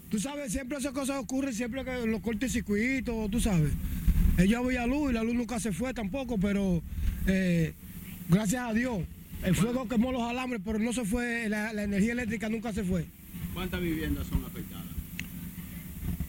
[0.10, 3.74] Tú sabes, siempre esas cosas ocurren, siempre que los cortes circuitos, tú sabes.
[4.38, 6.82] Ella veía luz y la luz nunca se fue tampoco, pero
[7.26, 7.74] eh,
[8.30, 9.00] gracias a Dios
[9.44, 13.06] el fuego quemó los alambres, pero no se fue, la, energía eléctrica nunca se fue.
[13.54, 14.86] ¿Cuántas viviendas son afectadas?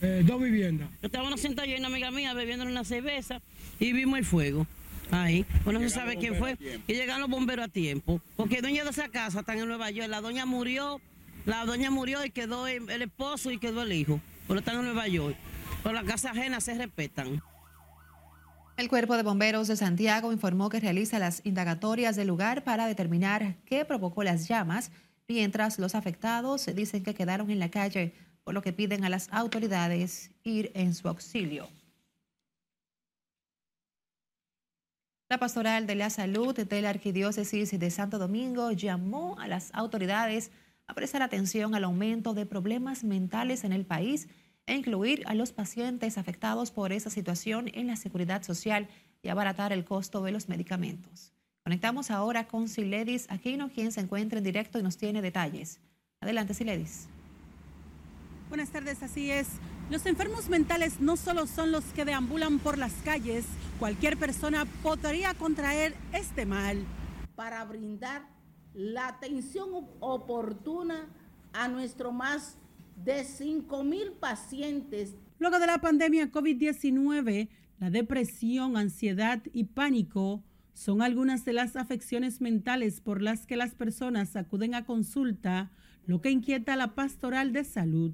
[0.00, 0.88] Eh, dos viviendas.
[1.02, 3.40] Estábamos sentados yo y una amiga mía bebiendo una cerveza
[3.80, 4.66] y vimos el fuego.
[5.10, 6.58] Ahí, pues no se sabe quién fue.
[6.86, 8.20] Y llegaron los bomberos a tiempo.
[8.36, 10.08] Porque dueña de esa casa está en Nueva York.
[10.08, 11.00] La doña murió,
[11.46, 14.20] la doña murió y quedó el, esposo y quedó el hijo.
[14.46, 15.36] Pero están en Nueva York.
[15.82, 17.42] Pero las casas ajenas se respetan.
[18.78, 23.56] El Cuerpo de Bomberos de Santiago informó que realiza las indagatorias del lugar para determinar
[23.64, 24.92] qué provocó las llamas,
[25.26, 28.14] mientras los afectados dicen que quedaron en la calle,
[28.44, 31.68] por lo que piden a las autoridades ir en su auxilio.
[35.28, 40.52] La Pastoral de la Salud de la Arquidiócesis de Santo Domingo llamó a las autoridades
[40.86, 44.28] a prestar atención al aumento de problemas mentales en el país
[44.68, 48.86] e incluir a los pacientes afectados por esa situación en la seguridad social
[49.22, 51.32] y abaratar el costo de los medicamentos.
[51.64, 55.80] Conectamos ahora con Siledis Aquino, quien se encuentra en directo y nos tiene detalles.
[56.20, 57.08] Adelante, Siledis.
[58.50, 59.48] Buenas tardes, así es.
[59.90, 63.46] Los enfermos mentales no solo son los que deambulan por las calles,
[63.78, 66.84] cualquier persona podría contraer este mal.
[67.34, 68.28] Para brindar
[68.74, 71.08] la atención oportuna
[71.54, 72.57] a nuestro más
[73.04, 80.42] de 5 mil pacientes Luego de la pandemia COVID-19, la depresión, ansiedad y pánico
[80.72, 85.70] son algunas de las afecciones mentales por las que las personas acuden a consulta,
[86.06, 88.12] lo que inquieta a la pastoral de salud.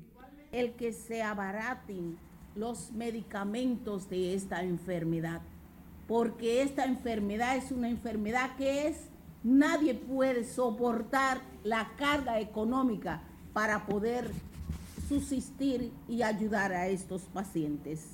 [0.52, 2.18] El que se abaraten
[2.54, 5.40] los medicamentos de esta enfermedad,
[6.06, 8.98] porque esta enfermedad es una enfermedad que es,
[9.42, 13.22] nadie puede soportar la carga económica
[13.54, 14.30] para poder
[15.08, 18.06] subsistir y ayudar a estos pacientes.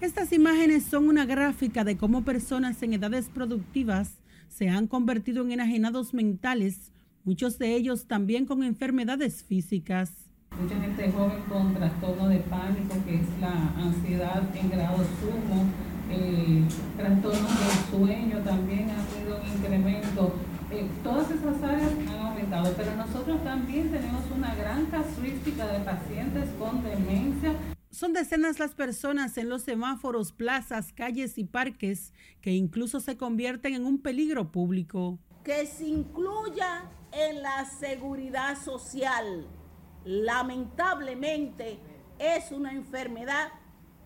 [0.00, 4.18] Estas imágenes son una gráfica de cómo personas en edades productivas
[4.48, 6.92] se han convertido en enajenados mentales,
[7.24, 10.12] muchos de ellos también con enfermedades físicas.
[10.60, 15.64] Mucha gente joven con trastorno de pánico, que es la ansiedad en grado sumo,
[16.10, 16.62] eh,
[16.96, 20.34] trastornos del sueño también ha tenido un incremento.
[20.72, 26.50] Eh, todas esas áreas han aumentado, pero nosotros también tenemos una gran casuística de pacientes
[26.58, 27.54] con demencia.
[27.90, 33.74] Son decenas las personas en los semáforos, plazas, calles y parques que incluso se convierten
[33.74, 35.20] en un peligro público.
[35.44, 39.46] Que se incluya en la seguridad social.
[40.04, 41.78] Lamentablemente
[42.18, 43.50] es una enfermedad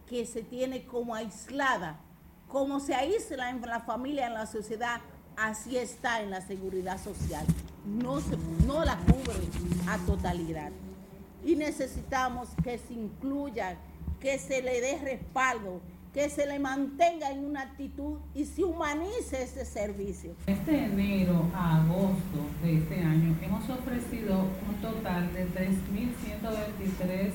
[0.07, 2.01] que se tiene como aislada.
[2.49, 5.01] Como se aísla en la familia, en la sociedad,
[5.41, 7.45] así está en la seguridad social.
[7.87, 8.37] No, se,
[8.67, 9.41] no la cubre
[9.89, 10.71] a totalidad.
[11.45, 13.77] Y necesitamos que se incluya,
[14.21, 15.81] que se le dé respaldo,
[16.13, 20.35] que se le mantenga en una actitud y se humanice este servicio.
[20.47, 27.31] Este enero a agosto de este año hemos ofrecido un total de 3.123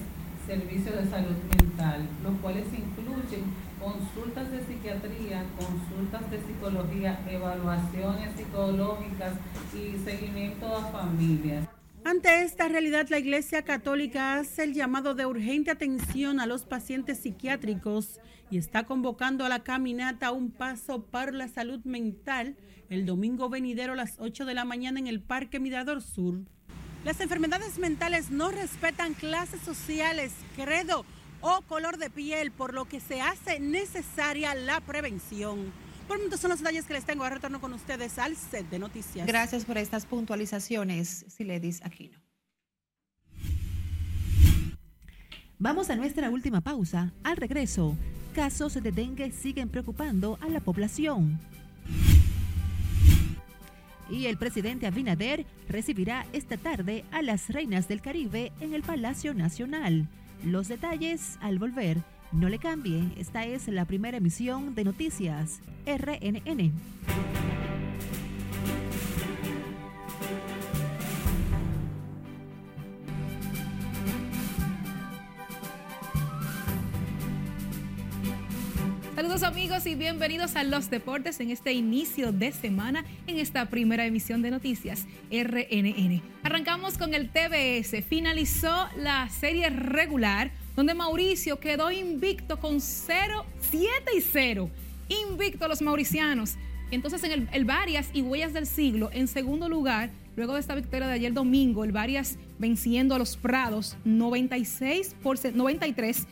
[0.46, 3.46] servicios de salud mental, los cuales incluyen
[3.86, 9.34] consultas de psiquiatría, consultas de psicología, evaluaciones psicológicas
[9.76, 11.68] y seguimiento a familias.
[12.04, 17.20] Ante esta realidad, la Iglesia Católica hace el llamado de urgente atención a los pacientes
[17.20, 18.20] psiquiátricos
[18.50, 22.56] y está convocando a la caminata Un Paso para la Salud Mental
[22.90, 26.42] el domingo venidero a las 8 de la mañana en el Parque Mirador Sur.
[27.04, 31.06] Las enfermedades mentales no respetan clases sociales, credo
[31.48, 35.72] o color de piel, por lo que se hace necesaria la prevención.
[36.08, 37.24] Por momentos son los detalles que les tengo.
[37.24, 39.28] Ahora retorno con ustedes al set de noticias.
[39.28, 42.20] Gracias por estas puntualizaciones, Siledis Aquino.
[45.60, 47.14] Vamos a nuestra última pausa.
[47.24, 47.96] Al regreso,
[48.34, 51.40] casos de dengue siguen preocupando a la población.
[54.10, 59.34] Y el presidente Abinader recibirá esta tarde a las reinas del Caribe en el Palacio
[59.36, 60.08] Nacional.
[60.44, 62.02] Los detalles al volver.
[62.32, 66.74] No le cambie, esta es la primera emisión de Noticias RNN.
[79.46, 84.42] Amigos y bienvenidos a los deportes en este inicio de semana en esta primera emisión
[84.42, 86.24] de noticias RNN.
[86.42, 88.04] Arrancamos con el TBS.
[88.04, 93.88] Finalizó la serie regular donde Mauricio quedó invicto con 0, 7
[94.18, 94.68] y 0.
[95.30, 96.56] Invicto a los mauricianos.
[96.90, 100.74] Entonces en el, el, Varias y Huellas del Siglo, en segundo lugar, luego de esta
[100.74, 106.26] victoria de ayer domingo, el Varias venciendo a los Prados 96 por 93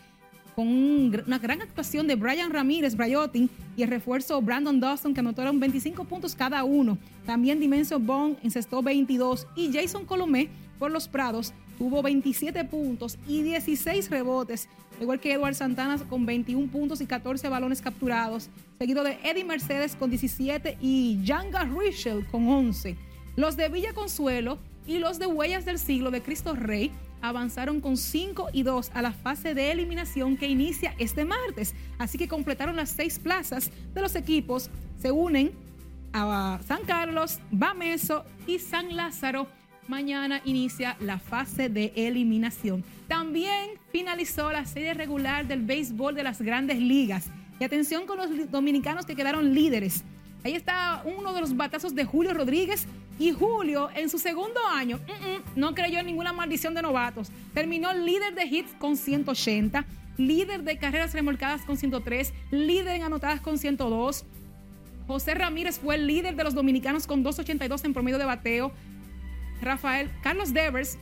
[0.53, 5.19] con un, una gran actuación de Brian Ramírez, Brayotin y el refuerzo Brandon Dawson que
[5.19, 6.97] anotaron 25 puntos cada uno.
[7.25, 10.49] También Dimension Bond encestó 22 y Jason Colomé
[10.79, 14.69] por los Prados tuvo 27 puntos y 16 rebotes,
[15.01, 19.95] igual que Eduard Santana con 21 puntos y 14 balones capturados, seguido de Eddie Mercedes
[19.95, 22.95] con 17 y Yanga Richel con 11.
[23.35, 26.91] Los de Villa Consuelo y los de Huellas del Siglo de Cristo Rey
[27.23, 31.73] avanzaron con 5 y 2 a la fase de eliminación que inicia este martes.
[31.97, 34.69] Así que completaron las seis plazas de los equipos.
[34.99, 35.51] Se unen
[36.11, 39.47] a San Carlos, Bameso y San Lázaro
[39.87, 42.83] mañana inicia la fase de eliminación.
[43.07, 47.27] También finalizó la serie regular del béisbol de las grandes ligas.
[47.59, 50.03] Y atención con los dominicanos que quedaron líderes.
[50.43, 52.85] Ahí está uno de los batazos de Julio Rodríguez.
[53.19, 54.99] Y Julio, en su segundo año,
[55.55, 57.31] no creyó en ninguna maldición de novatos.
[57.53, 59.85] Terminó líder de hits con 180,
[60.17, 64.25] líder de carreras remolcadas con 103, líder en anotadas con 102.
[65.07, 68.71] José Ramírez fue el líder de los dominicanos con 282 en promedio de bateo.
[69.61, 70.97] Rafael, Carlos Devers,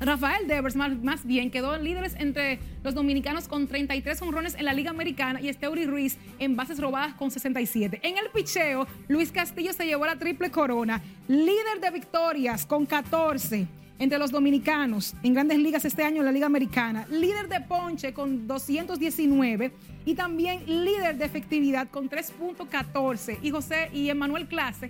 [0.00, 4.72] Rafael Devers más, más, bien quedó líderes entre los dominicanos con 33 honrones en la
[4.72, 8.00] Liga Americana y Esteuri Ruiz en bases robadas con 67.
[8.02, 13.66] En el picheo, Luis Castillo se llevó la triple corona, líder de victorias con 14.
[13.98, 17.06] entre los dominicanos en grandes ligas este año en la Liga Americana.
[17.10, 19.72] Líder de ponche con 219
[20.06, 23.40] y también líder de efectividad con 3.14.
[23.42, 24.88] Y José y Emanuel Clase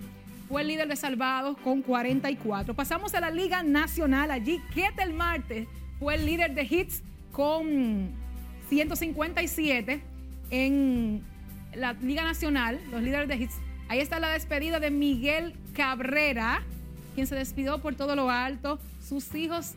[0.51, 2.73] fue el líder de salvados con 44.
[2.73, 4.31] Pasamos a la Liga Nacional.
[4.31, 5.65] Allí Ketel Marte
[5.97, 8.11] fue el líder de hits con
[8.67, 10.01] 157
[10.49, 11.23] en
[11.73, 13.55] la Liga Nacional, los líderes de hits.
[13.87, 16.63] Ahí está la despedida de Miguel Cabrera,
[17.15, 18.77] quien se despidió por todo lo alto.
[18.99, 19.75] Sus hijos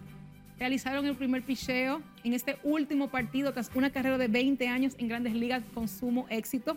[0.58, 5.06] realizaron el primer picheo en este último partido tras una carrera de 20 años en
[5.06, 6.76] grandes ligas con sumo éxito.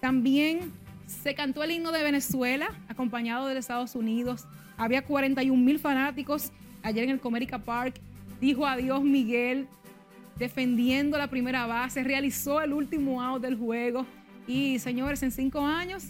[0.00, 0.72] También
[1.06, 4.46] se cantó el himno de Venezuela, acompañado de Estados Unidos.
[4.76, 6.52] Había 41 mil fanáticos
[6.82, 7.94] ayer en el Comerica Park.
[8.40, 9.68] Dijo adiós Miguel,
[10.38, 12.02] defendiendo la primera base.
[12.02, 14.06] Realizó el último out del juego.
[14.46, 16.04] Y señores, en cinco años,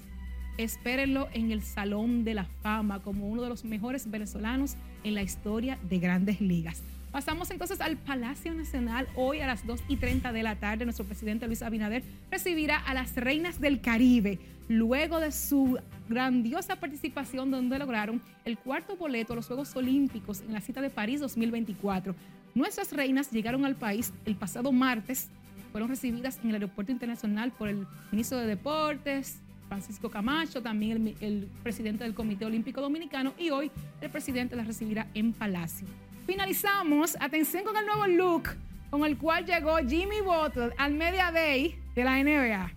[0.59, 5.23] espérenlo en el Salón de la Fama como uno de los mejores venezolanos en la
[5.23, 6.83] historia de grandes ligas.
[7.17, 9.09] Pasamos entonces al Palacio Nacional.
[9.15, 12.93] Hoy a las 2 y 30 de la tarde, nuestro presidente Luis Abinader recibirá a
[12.93, 14.39] las reinas del Caribe
[14.69, 15.79] luego de su
[16.11, 20.91] grandiosa participación donde lograron el cuarto boleto a los Juegos Olímpicos en la cita de
[20.91, 22.15] París 2024.
[22.55, 25.31] Nuestras reinas llegaron al país el pasado martes,
[25.73, 29.39] fueron recibidas en el Aeropuerto Internacional por el ministro de Deportes,
[29.69, 33.71] Francisco Camacho, también el, el, presidente del Comité Olímpico Dominicano y hoy
[34.03, 35.89] el presidente las recibirá en Palacio.
[36.27, 38.49] Finalizamos, atención con el nuevo look
[38.91, 42.73] con el cual llegó Jimmy Butler al Media Day de la NBA.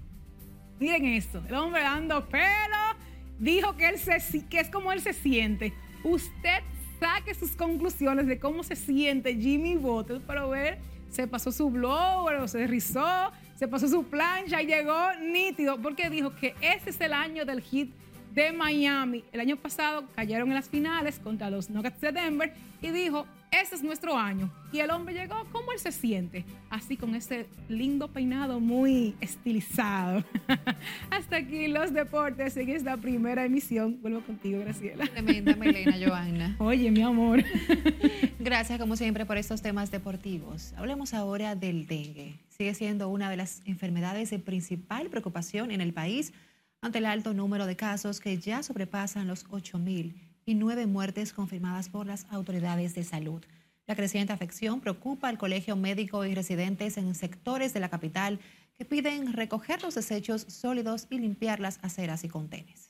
[0.80, 2.96] Miren esto, el hombre dando pelo,
[3.40, 5.74] dijo que, él se, que es como él se siente.
[6.04, 6.62] Usted
[7.00, 10.80] saque sus conclusiones de cómo se siente Jimmy Butler para ver,
[11.10, 16.36] se pasó su blower se rizó, se pasó su plancha y llegó nítido porque dijo
[16.36, 17.92] que ese es el año del hit
[18.34, 19.24] de Miami.
[19.32, 23.76] El año pasado cayeron en las finales contra los Nuggets de Denver y dijo, ese
[23.76, 24.52] es nuestro año.
[24.72, 26.46] Y el hombre llegó, ¿cómo él se siente?
[26.70, 30.24] Así con ese lindo peinado muy estilizado.
[31.10, 34.00] Hasta aquí los deportes en esta primera emisión.
[34.02, 35.08] Vuelvo contigo, Graciela.
[35.08, 36.56] Tremenda Melena, Joana.
[36.60, 37.44] Oye, mi amor.
[38.40, 40.74] Gracias, como siempre, por estos temas deportivos.
[40.78, 42.40] Hablemos ahora del dengue.
[42.50, 46.34] Sigue siendo una de las enfermedades de principal preocupación en el país
[46.82, 51.90] ante el alto número de casos que ya sobrepasan los 8.000 y nueve muertes confirmadas
[51.90, 53.44] por las autoridades de salud.
[53.86, 58.40] La creciente afección preocupa al Colegio Médico y residentes en sectores de la capital
[58.76, 62.90] que piden recoger los desechos sólidos y limpiar las aceras y contenes.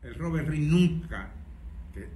[0.00, 1.32] El Robert Reed nunca,
[1.92, 2.08] que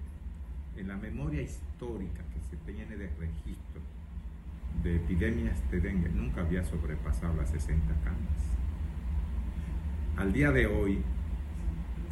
[0.80, 3.80] en la memoria histórica que se tiene de registro
[4.84, 8.42] de epidemias de dengue, nunca había sobrepasado las 60 camas.
[10.16, 11.02] Al día de hoy,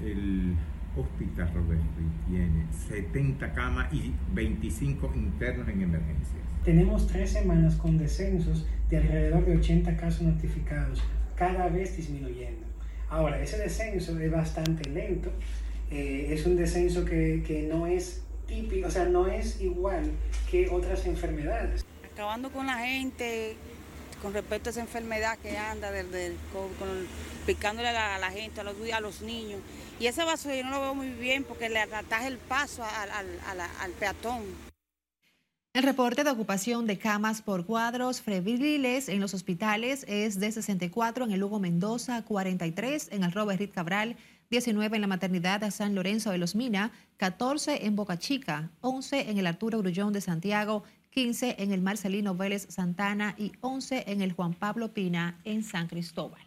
[0.03, 0.57] el
[0.97, 6.43] Hospital Robert Reed tiene 70 camas y 25 internos en emergencias.
[6.65, 11.03] Tenemos tres semanas con descensos de alrededor de 80 casos notificados,
[11.37, 12.67] cada vez disminuyendo.
[13.09, 15.31] Ahora, ese descenso es bastante lento,
[15.91, 20.11] eh, es un descenso que, que no es típico, o sea, no es igual
[20.51, 21.85] que otras enfermedades.
[22.13, 23.57] Acabando con la gente,
[24.27, 25.89] con respecto a esa enfermedad que anda
[27.47, 29.61] picándole a la, gente, a los, niños.
[30.01, 33.91] Y esa basura yo no lo veo muy bien porque le ataja el paso al
[34.01, 34.43] peatón.
[35.75, 41.25] El reporte de ocupación de camas por cuadros febriles en los hospitales es de 64
[41.25, 44.17] en el Hugo Mendoza, 43 en el Robert Reed Cabral,
[44.51, 49.31] 19 en la maternidad de San Lorenzo de los Mina, 14 en Boca Chica, 11
[49.31, 50.83] en el Arturo Grullón de Santiago,
[51.17, 55.87] 15 en el Marcelino Vélez Santana y 11 en el Juan Pablo Pina en San
[55.89, 56.43] Cristóbal.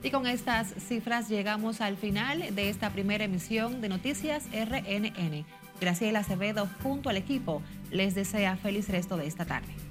[0.00, 5.44] Y con estas cifras llegamos al final de esta primera emisión de Noticias RNN.
[5.80, 9.87] Graciela Acevedo junto al equipo les desea feliz resto de esta tarde.